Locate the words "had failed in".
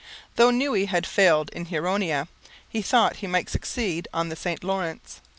0.87-1.65